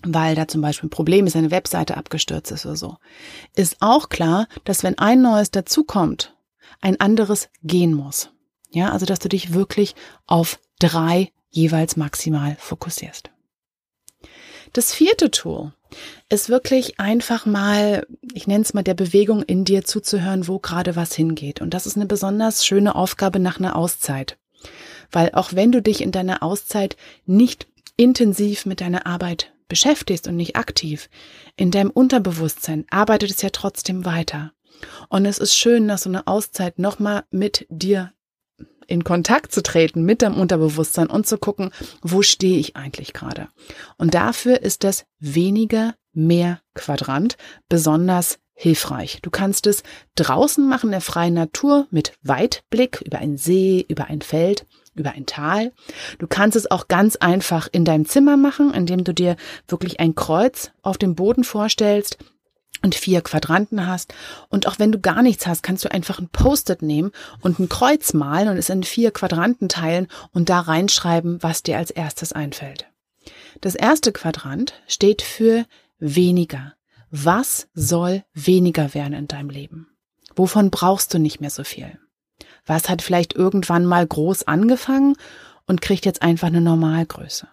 weil 0.02 0.34
da 0.34 0.48
zum 0.48 0.62
Beispiel 0.62 0.86
ein 0.86 0.90
Problem 0.90 1.26
ist, 1.26 1.36
eine 1.36 1.50
Webseite 1.50 1.98
abgestürzt 1.98 2.50
ist 2.50 2.64
oder 2.64 2.76
so, 2.76 2.96
ist 3.54 3.76
auch 3.80 4.08
klar, 4.08 4.48
dass 4.64 4.82
wenn 4.82 4.96
ein 4.96 5.20
neues 5.20 5.50
dazukommt, 5.50 6.34
ein 6.80 6.98
anderes 6.98 7.50
gehen 7.62 7.92
muss. 7.92 8.30
Ja, 8.70 8.90
also 8.92 9.04
dass 9.04 9.18
du 9.18 9.28
dich 9.28 9.52
wirklich 9.52 9.94
auf 10.26 10.58
drei 10.78 11.30
jeweils 11.56 11.96
maximal 11.96 12.56
fokussierst. 12.60 13.30
Das 14.72 14.92
vierte 14.92 15.30
Tool 15.30 15.72
ist 16.28 16.48
wirklich 16.48 17.00
einfach 17.00 17.46
mal, 17.46 18.06
ich 18.34 18.46
nenne 18.46 18.62
es 18.62 18.74
mal 18.74 18.82
der 18.82 18.94
Bewegung 18.94 19.42
in 19.42 19.64
dir 19.64 19.84
zuzuhören, 19.84 20.48
wo 20.48 20.58
gerade 20.58 20.96
was 20.96 21.14
hingeht. 21.14 21.60
Und 21.60 21.72
das 21.72 21.86
ist 21.86 21.96
eine 21.96 22.06
besonders 22.06 22.66
schöne 22.66 22.94
Aufgabe 22.94 23.38
nach 23.38 23.58
einer 23.58 23.76
Auszeit. 23.76 24.36
Weil 25.10 25.30
auch 25.32 25.52
wenn 25.52 25.72
du 25.72 25.80
dich 25.80 26.02
in 26.02 26.12
deiner 26.12 26.42
Auszeit 26.42 26.96
nicht 27.24 27.68
intensiv 27.96 28.66
mit 28.66 28.80
deiner 28.80 29.06
Arbeit 29.06 29.52
beschäftigst 29.68 30.28
und 30.28 30.36
nicht 30.36 30.56
aktiv, 30.56 31.08
in 31.56 31.70
deinem 31.70 31.90
Unterbewusstsein 31.90 32.84
arbeitet 32.90 33.30
es 33.30 33.42
ja 33.42 33.50
trotzdem 33.50 34.04
weiter. 34.04 34.52
Und 35.08 35.24
es 35.24 35.38
ist 35.38 35.56
schön, 35.56 35.86
nach 35.86 35.98
so 35.98 36.10
einer 36.10 36.28
Auszeit 36.28 36.78
nochmal 36.78 37.24
mit 37.30 37.66
dir 37.70 38.12
in 38.86 39.04
Kontakt 39.04 39.52
zu 39.52 39.62
treten 39.62 40.02
mit 40.02 40.22
deinem 40.22 40.38
Unterbewusstsein 40.38 41.08
und 41.08 41.26
zu 41.26 41.38
gucken, 41.38 41.70
wo 42.02 42.22
stehe 42.22 42.58
ich 42.58 42.76
eigentlich 42.76 43.12
gerade. 43.12 43.48
Und 43.96 44.14
dafür 44.14 44.62
ist 44.62 44.84
das 44.84 45.04
weniger 45.18 45.94
mehr 46.12 46.60
Quadrant 46.74 47.36
besonders 47.68 48.38
hilfreich. 48.54 49.18
Du 49.22 49.30
kannst 49.30 49.66
es 49.66 49.82
draußen 50.14 50.66
machen 50.66 50.86
in 50.86 50.92
der 50.92 51.00
freien 51.02 51.34
Natur 51.34 51.86
mit 51.90 52.14
Weitblick 52.22 53.02
über 53.04 53.18
einen 53.18 53.36
See, 53.36 53.84
über 53.88 54.06
ein 54.06 54.22
Feld, 54.22 54.66
über 54.94 55.12
ein 55.12 55.26
Tal. 55.26 55.72
Du 56.18 56.26
kannst 56.26 56.56
es 56.56 56.70
auch 56.70 56.88
ganz 56.88 57.16
einfach 57.16 57.68
in 57.70 57.84
deinem 57.84 58.06
Zimmer 58.06 58.38
machen, 58.38 58.72
indem 58.72 59.04
du 59.04 59.12
dir 59.12 59.36
wirklich 59.68 60.00
ein 60.00 60.14
Kreuz 60.14 60.70
auf 60.82 60.96
dem 60.96 61.14
Boden 61.14 61.44
vorstellst 61.44 62.16
und 62.82 62.94
vier 62.94 63.20
Quadranten 63.20 63.86
hast. 63.86 64.14
Und 64.48 64.66
auch 64.66 64.78
wenn 64.78 64.92
du 64.92 65.00
gar 65.00 65.22
nichts 65.22 65.46
hast, 65.46 65.62
kannst 65.62 65.84
du 65.84 65.90
einfach 65.90 66.18
ein 66.18 66.28
Post-it 66.28 66.82
nehmen 66.82 67.12
und 67.40 67.58
ein 67.58 67.68
Kreuz 67.68 68.12
malen 68.12 68.48
und 68.48 68.56
es 68.56 68.68
in 68.68 68.82
vier 68.82 69.10
Quadranten 69.10 69.68
teilen 69.68 70.08
und 70.32 70.48
da 70.48 70.60
reinschreiben, 70.60 71.42
was 71.42 71.62
dir 71.62 71.78
als 71.78 71.90
erstes 71.90 72.32
einfällt. 72.32 72.86
Das 73.60 73.74
erste 73.74 74.12
Quadrant 74.12 74.74
steht 74.86 75.22
für 75.22 75.66
weniger. 75.98 76.74
Was 77.10 77.68
soll 77.74 78.24
weniger 78.34 78.94
werden 78.94 79.14
in 79.14 79.28
deinem 79.28 79.50
Leben? 79.50 79.88
Wovon 80.34 80.70
brauchst 80.70 81.14
du 81.14 81.18
nicht 81.18 81.40
mehr 81.40 81.50
so 81.50 81.64
viel? 81.64 81.98
Was 82.66 82.88
hat 82.88 83.00
vielleicht 83.00 83.34
irgendwann 83.34 83.86
mal 83.86 84.06
groß 84.06 84.46
angefangen 84.46 85.16
und 85.66 85.80
kriegt 85.80 86.04
jetzt 86.04 86.22
einfach 86.22 86.48
eine 86.48 86.60
Normalgröße? 86.60 87.48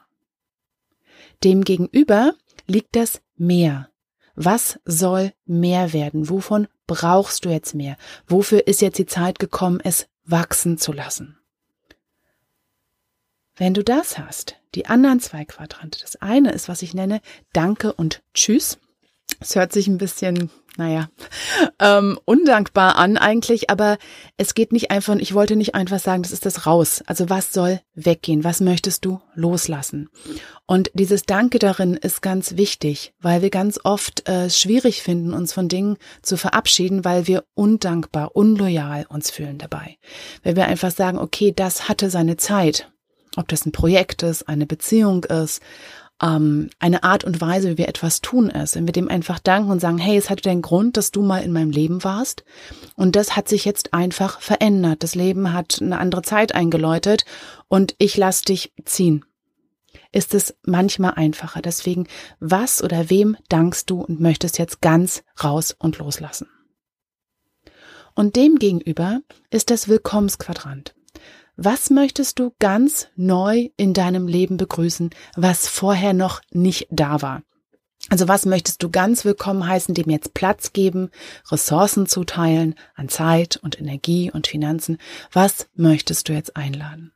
Demgegenüber 1.43 2.33
liegt 2.67 2.95
das 2.95 3.21
mehr. 3.37 3.89
Was 4.35 4.79
soll 4.85 5.33
mehr 5.45 5.93
werden? 5.93 6.29
Wovon 6.29 6.67
brauchst 6.87 7.45
du 7.45 7.49
jetzt 7.49 7.75
mehr? 7.75 7.97
Wofür 8.27 8.67
ist 8.67 8.81
jetzt 8.81 8.97
die 8.97 9.05
Zeit 9.05 9.39
gekommen, 9.39 9.79
es 9.83 10.07
wachsen 10.25 10.77
zu 10.77 10.91
lassen? 10.91 11.37
Wenn 13.55 13.73
du 13.75 13.83
das 13.83 14.17
hast, 14.17 14.55
die 14.73 14.87
anderen 14.87 15.19
zwei 15.19 15.45
Quadrante, 15.45 15.99
das 16.01 16.15
eine 16.15 16.51
ist, 16.51 16.67
was 16.67 16.81
ich 16.81 16.95
nenne 16.95 17.21
Danke 17.53 17.93
und 17.93 18.23
Tschüss. 18.33 18.79
Es 19.43 19.57
hört 19.57 19.73
sich 19.73 19.87
ein 19.87 19.97
bisschen, 19.97 20.49
naja, 20.77 21.09
ähm, 21.79 22.17
undankbar 22.23 22.95
an 22.95 23.17
eigentlich, 23.17 23.69
aber 23.69 23.97
es 24.37 24.53
geht 24.53 24.71
nicht 24.71 24.89
einfach, 24.89 25.17
ich 25.17 25.33
wollte 25.33 25.57
nicht 25.57 25.75
einfach 25.75 25.99
sagen, 25.99 26.23
das 26.23 26.31
ist 26.31 26.45
das 26.45 26.65
raus. 26.65 27.03
Also 27.07 27.29
was 27.29 27.51
soll 27.51 27.81
weggehen? 27.93 28.45
Was 28.45 28.61
möchtest 28.61 29.03
du 29.03 29.19
loslassen? 29.35 30.09
Und 30.65 30.91
dieses 30.93 31.23
Danke 31.23 31.59
darin 31.59 31.95
ist 31.95 32.21
ganz 32.21 32.55
wichtig, 32.55 33.13
weil 33.19 33.41
wir 33.41 33.49
ganz 33.49 33.81
oft 33.83 34.29
äh, 34.29 34.49
schwierig 34.49 35.03
finden, 35.03 35.33
uns 35.33 35.51
von 35.51 35.67
Dingen 35.67 35.97
zu 36.21 36.37
verabschieden, 36.37 37.03
weil 37.03 37.27
wir 37.27 37.43
undankbar, 37.53 38.37
unloyal 38.37 39.05
uns 39.09 39.29
fühlen 39.29 39.57
dabei. 39.57 39.97
Weil 40.43 40.55
wir 40.55 40.67
einfach 40.67 40.91
sagen, 40.91 41.17
okay, 41.17 41.51
das 41.53 41.89
hatte 41.89 42.09
seine 42.09 42.37
Zeit. 42.37 42.89
Ob 43.35 43.49
das 43.49 43.65
ein 43.65 43.71
Projekt 43.73 44.23
ist, 44.23 44.47
eine 44.47 44.65
Beziehung 44.65 45.25
ist, 45.25 45.59
ähm, 46.23 46.69
eine 46.79 47.03
Art 47.03 47.23
und 47.23 47.41
Weise, 47.41 47.71
wie 47.71 47.77
wir 47.79 47.89
etwas 47.89 48.21
tun 48.21 48.49
ist. 48.49 48.75
Wenn 48.75 48.87
wir 48.87 48.93
dem 48.93 49.09
einfach 49.09 49.39
danken 49.39 49.69
und 49.69 49.81
sagen, 49.81 49.97
hey, 49.97 50.17
es 50.17 50.29
hatte 50.29 50.43
den 50.43 50.61
Grund, 50.61 50.95
dass 50.97 51.11
du 51.11 51.21
mal 51.21 51.43
in 51.43 51.51
meinem 51.51 51.71
Leben 51.71 52.03
warst. 52.03 52.43
Und 52.95 53.15
das 53.15 53.35
hat 53.35 53.49
sich 53.49 53.65
jetzt 53.65 53.93
einfach 53.93 54.39
verändert. 54.39 55.03
Das 55.03 55.15
Leben 55.15 55.53
hat 55.53 55.79
eine 55.81 55.99
andere 55.99 56.21
Zeit 56.21 56.55
eingeläutet 56.55 57.25
und 57.67 57.95
ich 57.97 58.15
lass 58.15 58.41
dich 58.41 58.71
ziehen. 58.85 59.25
Ist 60.11 60.33
es 60.33 60.55
manchmal 60.63 61.15
einfacher. 61.15 61.61
Deswegen, 61.61 62.07
was 62.39 62.83
oder 62.83 63.09
wem 63.09 63.35
dankst 63.49 63.89
du 63.89 64.01
und 64.01 64.19
möchtest 64.19 64.59
jetzt 64.59 64.79
ganz 64.81 65.23
raus 65.43 65.75
und 65.77 65.97
loslassen? 65.97 66.47
Und 68.15 68.35
dem 68.35 68.57
gegenüber 68.57 69.21
ist 69.49 69.71
das 69.71 69.87
Willkommensquadrant. 69.87 70.93
Was 71.55 71.91
möchtest 71.91 72.39
du 72.39 72.51
ganz 72.57 73.09
neu 73.15 73.69
in 73.77 73.93
deinem 73.93 74.27
Leben 74.27 74.57
begrüßen, 74.57 75.11
was 75.35 75.67
vorher 75.67 76.13
noch 76.13 76.41
nicht 76.51 76.87
da 76.89 77.21
war? 77.21 77.43
Also 78.09 78.27
was 78.27 78.47
möchtest 78.47 78.81
du 78.81 78.89
ganz 78.89 79.23
willkommen 79.23 79.65
heißen, 79.65 79.93
dem 79.93 80.09
jetzt 80.09 80.33
Platz 80.33 80.73
geben, 80.73 81.11
Ressourcen 81.51 82.07
zuteilen 82.07 82.73
an 82.95 83.07
Zeit 83.07 83.57
und 83.57 83.79
Energie 83.79 84.31
und 84.31 84.47
Finanzen? 84.47 84.97
Was 85.31 85.67
möchtest 85.75 86.27
du 86.27 86.33
jetzt 86.33 86.57
einladen? 86.57 87.13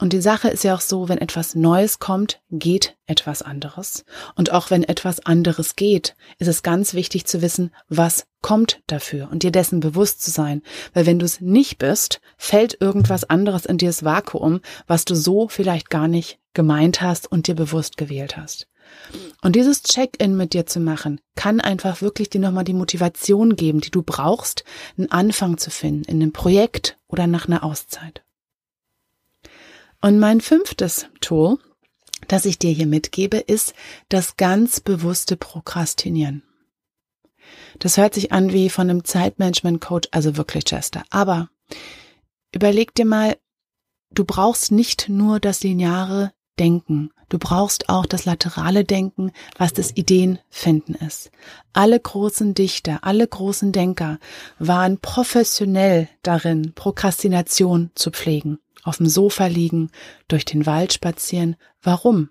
Und 0.00 0.12
die 0.12 0.20
Sache 0.20 0.48
ist 0.48 0.62
ja 0.62 0.76
auch 0.76 0.80
so, 0.80 1.08
wenn 1.08 1.18
etwas 1.18 1.56
Neues 1.56 1.98
kommt, 1.98 2.40
geht 2.50 2.96
etwas 3.06 3.42
anderes. 3.42 4.04
Und 4.36 4.52
auch 4.52 4.70
wenn 4.70 4.84
etwas 4.84 5.18
anderes 5.20 5.74
geht, 5.74 6.14
ist 6.38 6.46
es 6.46 6.62
ganz 6.62 6.94
wichtig 6.94 7.26
zu 7.26 7.42
wissen, 7.42 7.72
was 7.88 8.26
kommt 8.40 8.80
dafür 8.86 9.28
und 9.32 9.42
dir 9.42 9.50
dessen 9.50 9.80
bewusst 9.80 10.22
zu 10.22 10.30
sein. 10.30 10.62
Weil 10.94 11.06
wenn 11.06 11.18
du 11.18 11.24
es 11.24 11.40
nicht 11.40 11.78
bist, 11.78 12.20
fällt 12.36 12.80
irgendwas 12.80 13.24
anderes 13.24 13.66
in 13.66 13.78
dir 13.78 13.88
das 13.88 14.04
Vakuum, 14.04 14.60
was 14.86 15.04
du 15.04 15.16
so 15.16 15.48
vielleicht 15.48 15.90
gar 15.90 16.06
nicht 16.06 16.38
gemeint 16.54 17.00
hast 17.00 17.30
und 17.30 17.48
dir 17.48 17.56
bewusst 17.56 17.96
gewählt 17.96 18.36
hast. 18.36 18.68
Und 19.42 19.56
dieses 19.56 19.82
Check-in 19.82 20.36
mit 20.36 20.54
dir 20.54 20.66
zu 20.66 20.80
machen, 20.80 21.20
kann 21.34 21.60
einfach 21.60 22.02
wirklich 22.02 22.30
dir 22.30 22.40
nochmal 22.40 22.64
die 22.64 22.72
Motivation 22.72 23.56
geben, 23.56 23.80
die 23.80 23.90
du 23.90 24.02
brauchst, 24.02 24.64
einen 24.96 25.10
Anfang 25.10 25.58
zu 25.58 25.70
finden 25.70 26.04
in 26.04 26.22
einem 26.22 26.32
Projekt 26.32 26.96
oder 27.08 27.26
nach 27.26 27.46
einer 27.46 27.64
Auszeit. 27.64 28.22
Und 30.00 30.20
mein 30.20 30.40
fünftes 30.40 31.06
Tool, 31.20 31.58
das 32.28 32.44
ich 32.44 32.58
dir 32.58 32.70
hier 32.70 32.86
mitgebe, 32.86 33.38
ist 33.38 33.74
das 34.08 34.36
ganz 34.36 34.80
bewusste 34.80 35.36
Prokrastinieren. 35.36 36.44
Das 37.80 37.96
hört 37.96 38.14
sich 38.14 38.30
an 38.30 38.52
wie 38.52 38.70
von 38.70 38.88
einem 38.88 39.04
Zeitmanagement-Coach, 39.04 40.08
also 40.12 40.36
wirklich 40.36 40.64
Chester. 40.64 41.02
Aber 41.10 41.48
überleg 42.52 42.94
dir 42.94 43.06
mal, 43.06 43.36
du 44.12 44.24
brauchst 44.24 44.70
nicht 44.70 45.08
nur 45.08 45.40
das 45.40 45.62
lineare 45.62 46.32
Denken. 46.60 47.10
Du 47.28 47.38
brauchst 47.38 47.88
auch 47.88 48.06
das 48.06 48.24
laterale 48.24 48.84
Denken, 48.84 49.32
was 49.56 49.72
das 49.72 49.96
Ideenfinden 49.96 50.94
ist. 50.94 51.30
Alle 51.72 51.98
großen 51.98 52.54
Dichter, 52.54 53.00
alle 53.02 53.26
großen 53.26 53.72
Denker 53.72 54.18
waren 54.58 54.98
professionell 54.98 56.08
darin, 56.22 56.72
Prokrastination 56.74 57.90
zu 57.94 58.10
pflegen 58.10 58.58
auf 58.88 58.96
dem 58.96 59.06
Sofa 59.06 59.46
liegen, 59.46 59.90
durch 60.26 60.44
den 60.44 60.66
Wald 60.66 60.92
spazieren. 60.92 61.56
Warum? 61.82 62.30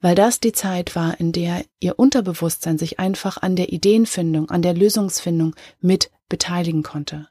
Weil 0.00 0.14
das 0.14 0.40
die 0.40 0.52
Zeit 0.52 0.94
war, 0.94 1.18
in 1.18 1.32
der 1.32 1.64
ihr 1.80 1.98
Unterbewusstsein 1.98 2.78
sich 2.78 2.98
einfach 2.98 3.38
an 3.38 3.56
der 3.56 3.72
Ideenfindung, 3.72 4.50
an 4.50 4.62
der 4.62 4.74
Lösungsfindung 4.74 5.54
mit 5.80 6.10
beteiligen 6.28 6.82
konnte. 6.82 7.28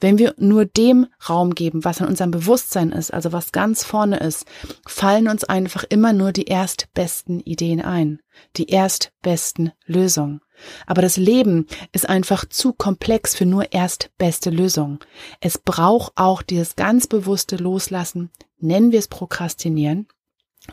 Wenn 0.00 0.18
wir 0.18 0.34
nur 0.38 0.64
dem 0.64 1.06
Raum 1.28 1.54
geben, 1.54 1.84
was 1.84 2.00
in 2.00 2.06
unserem 2.06 2.30
Bewusstsein 2.30 2.92
ist, 2.92 3.12
also 3.12 3.32
was 3.32 3.52
ganz 3.52 3.84
vorne 3.84 4.18
ist, 4.18 4.46
fallen 4.86 5.28
uns 5.28 5.44
einfach 5.44 5.84
immer 5.84 6.12
nur 6.12 6.32
die 6.32 6.46
erstbesten 6.46 7.40
Ideen 7.40 7.80
ein, 7.80 8.20
die 8.56 8.68
erstbesten 8.68 9.72
Lösungen. 9.84 10.40
Aber 10.86 11.02
das 11.02 11.16
Leben 11.16 11.66
ist 11.92 12.08
einfach 12.08 12.44
zu 12.46 12.72
komplex 12.72 13.34
für 13.34 13.46
nur 13.46 13.72
erstbeste 13.72 14.50
Lösungen. 14.50 14.98
Es 15.40 15.58
braucht 15.58 16.12
auch 16.16 16.42
dieses 16.42 16.76
ganz 16.76 17.06
bewusste 17.06 17.56
Loslassen, 17.56 18.30
nennen 18.58 18.92
wir 18.92 18.98
es 18.98 19.08
Prokrastinieren, 19.08 20.06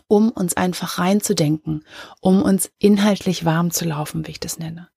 um 0.07 0.29
uns 0.29 0.55
einfach 0.55 0.99
reinzudenken, 0.99 1.85
um 2.21 2.41
uns 2.41 2.71
inhaltlich 2.79 3.45
warm 3.45 3.71
zu 3.71 3.85
laufen, 3.85 4.25
wie 4.27 4.31
ich 4.31 4.39
das 4.39 4.59
nenne. 4.59 4.89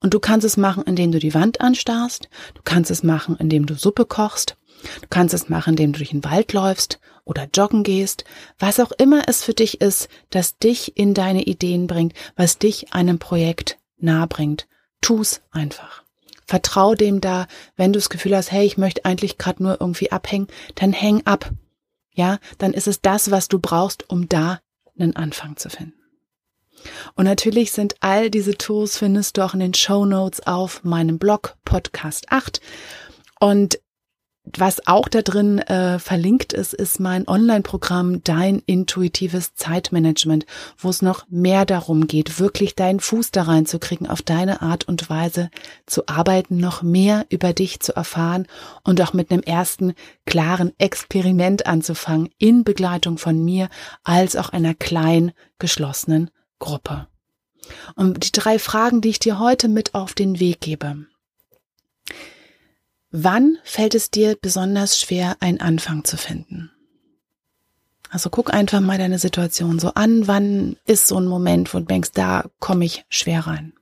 Und 0.00 0.14
du 0.14 0.20
kannst 0.20 0.44
es 0.44 0.56
machen, 0.56 0.84
indem 0.84 1.12
du 1.12 1.18
die 1.18 1.34
Wand 1.34 1.60
anstarrst, 1.60 2.28
du 2.54 2.60
kannst 2.64 2.90
es 2.90 3.02
machen, 3.02 3.36
indem 3.36 3.66
du 3.66 3.74
Suppe 3.74 4.04
kochst, 4.04 4.56
du 5.00 5.08
kannst 5.08 5.34
es 5.34 5.48
machen, 5.48 5.70
indem 5.70 5.92
du 5.92 5.98
durch 5.98 6.10
den 6.10 6.24
Wald 6.24 6.52
läufst 6.52 7.00
oder 7.24 7.48
joggen 7.52 7.82
gehst, 7.82 8.24
was 8.58 8.78
auch 8.78 8.92
immer 8.92 9.28
es 9.28 9.42
für 9.42 9.54
dich 9.54 9.80
ist, 9.80 10.08
das 10.30 10.58
dich 10.58 10.96
in 10.96 11.14
deine 11.14 11.44
Ideen 11.44 11.86
bringt, 11.86 12.14
was 12.36 12.58
dich 12.58 12.92
einem 12.92 13.18
Projekt 13.18 13.78
nahe 13.98 14.26
bringt. 14.26 14.66
Tu's 15.00 15.40
einfach. 15.50 16.02
Vertrau 16.46 16.94
dem 16.94 17.20
da, 17.20 17.46
wenn 17.76 17.92
du 17.92 17.98
das 17.98 18.08
Gefühl 18.08 18.36
hast, 18.36 18.52
hey, 18.52 18.64
ich 18.64 18.78
möchte 18.78 19.04
eigentlich 19.04 19.36
gerade 19.36 19.62
nur 19.62 19.80
irgendwie 19.80 20.12
abhängen, 20.12 20.46
dann 20.76 20.92
häng 20.92 21.26
ab. 21.26 21.50
Ja, 22.12 22.38
dann 22.58 22.72
ist 22.72 22.86
es 22.86 23.00
das, 23.00 23.30
was 23.30 23.48
du 23.48 23.58
brauchst, 23.58 24.08
um 24.08 24.28
da 24.28 24.60
einen 24.98 25.16
Anfang 25.16 25.56
zu 25.56 25.68
finden. 25.68 26.00
Und 27.14 27.24
natürlich 27.24 27.72
sind 27.72 27.96
all 28.00 28.30
diese 28.30 28.56
Tools 28.56 28.96
findest 28.96 29.36
du 29.36 29.42
auch 29.42 29.54
in 29.54 29.60
den 29.60 29.74
Show 29.74 30.04
Notes 30.04 30.46
auf 30.46 30.84
meinem 30.84 31.18
Blog 31.18 31.56
Podcast 31.64 32.30
8. 32.30 32.60
Und 33.40 33.80
was 34.56 34.86
auch 34.86 35.08
da 35.08 35.22
drin 35.22 35.58
äh, 35.58 35.98
verlinkt 35.98 36.52
ist, 36.52 36.72
ist 36.72 37.00
mein 37.00 37.26
Online-Programm 37.26 38.22
Dein 38.22 38.62
intuitives 38.64 39.54
Zeitmanagement, 39.54 40.46
wo 40.78 40.88
es 40.88 41.02
noch 41.02 41.26
mehr 41.28 41.64
darum 41.64 42.06
geht, 42.06 42.38
wirklich 42.38 42.74
deinen 42.74 43.00
Fuß 43.00 43.32
da 43.32 43.42
reinzukriegen, 43.42 44.06
auf 44.06 44.22
deine 44.22 44.62
Art 44.62 44.84
und 44.84 45.10
Weise 45.10 45.50
zu 45.86 46.06
arbeiten, 46.06 46.58
noch 46.58 46.82
mehr 46.82 47.26
über 47.28 47.52
dich 47.52 47.80
zu 47.80 47.94
erfahren 47.96 48.46
und 48.84 49.00
auch 49.00 49.12
mit 49.12 49.30
einem 49.30 49.42
ersten 49.42 49.94
klaren 50.26 50.72
Experiment 50.78 51.66
anzufangen, 51.66 52.30
in 52.38 52.62
Begleitung 52.62 53.18
von 53.18 53.44
mir 53.44 53.68
als 54.04 54.36
auch 54.36 54.50
einer 54.50 54.74
kleinen 54.74 55.32
geschlossenen 55.58 56.30
Gruppe. 56.58 57.08
Und 57.96 58.24
die 58.24 58.32
drei 58.32 58.60
Fragen, 58.60 59.00
die 59.00 59.08
ich 59.08 59.18
dir 59.18 59.40
heute 59.40 59.68
mit 59.68 59.94
auf 59.94 60.14
den 60.14 60.38
Weg 60.38 60.60
gebe. 60.60 61.06
Wann 63.10 63.58
fällt 63.62 63.94
es 63.94 64.10
dir 64.10 64.36
besonders 64.40 65.00
schwer, 65.00 65.36
einen 65.40 65.60
Anfang 65.60 66.04
zu 66.04 66.16
finden? 66.16 66.70
Also 68.10 68.30
guck 68.30 68.52
einfach 68.52 68.80
mal 68.80 68.98
deine 68.98 69.18
Situation 69.18 69.78
so 69.78 69.94
an. 69.94 70.26
Wann 70.26 70.76
ist 70.86 71.06
so 71.06 71.18
ein 71.18 71.26
Moment, 71.26 71.72
wo 71.74 71.78
du 71.78 71.84
denkst, 71.84 72.12
da 72.12 72.48
komme 72.60 72.84
ich 72.84 73.04
schwer 73.08 73.46
rein? 73.46 73.72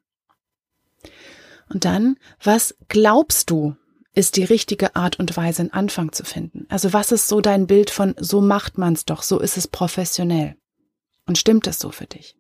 Und 1.69 1.85
dann, 1.85 2.17
was 2.43 2.75
glaubst 2.89 3.51
du, 3.51 3.77
ist 4.15 4.37
die 4.37 4.45
richtige 4.45 4.97
Art 4.97 5.19
und 5.19 5.37
Weise, 5.37 5.63
einen 5.63 5.73
Anfang 5.73 6.13
zu 6.13 6.25
finden? 6.25 6.67
Also 6.69 6.93
was 6.93 7.11
ist 7.11 7.27
so 7.27 7.41
dein 7.41 7.67
Bild 7.67 7.91
von, 7.91 8.15
so 8.19 8.41
macht 8.41 8.79
man's 8.79 9.05
doch, 9.05 9.23
so 9.23 9.41
ist 9.41 9.57
es 9.57 9.67
professionell? 9.67 10.57
Und 11.27 11.39
stimmt 11.39 11.67
das 11.67 11.79
so 11.79 11.91
für 11.91 12.07
dich? 12.07 12.37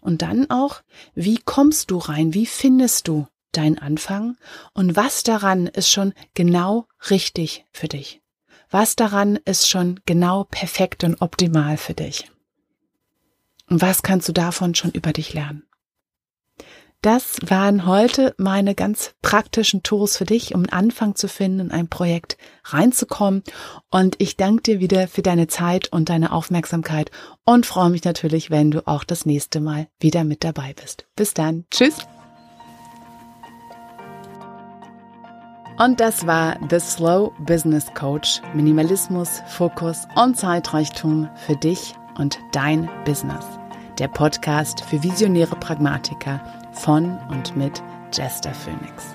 Und 0.00 0.22
dann 0.22 0.50
auch, 0.50 0.82
wie 1.14 1.38
kommst 1.38 1.90
du 1.90 1.98
rein? 1.98 2.34
Wie 2.34 2.46
findest 2.46 3.08
du 3.08 3.26
dein 3.56 3.78
Anfang 3.78 4.36
und 4.74 4.96
was 4.96 5.22
daran 5.22 5.66
ist 5.66 5.90
schon 5.90 6.12
genau 6.34 6.86
richtig 7.10 7.64
für 7.72 7.88
dich? 7.88 8.20
Was 8.70 8.96
daran 8.96 9.36
ist 9.44 9.68
schon 9.68 10.00
genau 10.06 10.44
perfekt 10.44 11.04
und 11.04 11.20
optimal 11.20 11.76
für 11.76 11.94
dich? 11.94 12.30
Und 13.68 13.80
was 13.80 14.02
kannst 14.02 14.28
du 14.28 14.32
davon 14.32 14.74
schon 14.74 14.90
über 14.90 15.12
dich 15.12 15.34
lernen? 15.34 15.66
Das 17.02 17.36
waren 17.46 17.86
heute 17.86 18.34
meine 18.36 18.74
ganz 18.74 19.14
praktischen 19.22 19.82
Tools 19.82 20.16
für 20.16 20.24
dich, 20.24 20.54
um 20.54 20.62
einen 20.62 20.70
Anfang 20.70 21.14
zu 21.14 21.28
finden, 21.28 21.60
in 21.60 21.70
ein 21.70 21.88
Projekt 21.88 22.36
reinzukommen. 22.64 23.44
Und 23.90 24.16
ich 24.18 24.36
danke 24.36 24.62
dir 24.62 24.80
wieder 24.80 25.06
für 25.06 25.22
deine 25.22 25.46
Zeit 25.46 25.92
und 25.92 26.08
deine 26.08 26.32
Aufmerksamkeit 26.32 27.10
und 27.44 27.66
freue 27.66 27.90
mich 27.90 28.02
natürlich, 28.02 28.50
wenn 28.50 28.72
du 28.72 28.86
auch 28.88 29.04
das 29.04 29.24
nächste 29.24 29.60
Mal 29.60 29.88
wieder 30.00 30.24
mit 30.24 30.42
dabei 30.42 30.74
bist. 30.74 31.06
Bis 31.14 31.32
dann. 31.32 31.66
Tschüss. 31.70 31.98
Und 35.78 36.00
das 36.00 36.26
war 36.26 36.56
The 36.70 36.80
Slow 36.80 37.32
Business 37.38 37.92
Coach. 37.92 38.40
Minimalismus, 38.54 39.42
Fokus 39.46 40.08
und 40.14 40.36
Zeitreichtum 40.36 41.28
für 41.34 41.54
dich 41.54 41.94
und 42.16 42.38
dein 42.52 42.88
Business. 43.04 43.44
Der 43.98 44.08
Podcast 44.08 44.82
für 44.82 45.02
visionäre 45.02 45.56
Pragmatiker 45.56 46.40
von 46.72 47.18
und 47.28 47.56
mit 47.56 47.82
Jester 48.12 48.54
Phoenix. 48.54 49.14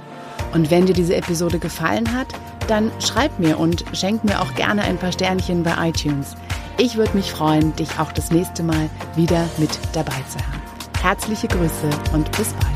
Und 0.54 0.70
wenn 0.70 0.86
dir 0.86 0.94
diese 0.94 1.16
Episode 1.16 1.58
gefallen 1.58 2.14
hat, 2.14 2.28
dann 2.68 2.92
schreib 3.00 3.40
mir 3.40 3.58
und 3.58 3.84
schenk 3.94 4.24
mir 4.24 4.40
auch 4.40 4.54
gerne 4.54 4.84
ein 4.84 4.98
paar 4.98 5.12
Sternchen 5.12 5.64
bei 5.64 5.90
iTunes. 5.90 6.36
Ich 6.78 6.96
würde 6.96 7.16
mich 7.16 7.32
freuen, 7.32 7.76
dich 7.76 8.00
auch 8.00 8.12
das 8.12 8.30
nächste 8.32 8.62
Mal 8.62 8.90
wieder 9.16 9.50
mit 9.58 9.80
dabei 9.94 10.22
zu 10.30 10.38
haben. 10.38 10.62
Herzliche 11.02 11.48
Grüße 11.48 11.90
und 12.14 12.32
bis 12.38 12.54
bald. 12.54 12.71